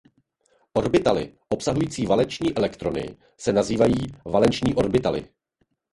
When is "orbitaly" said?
0.73-1.37, 4.75-5.29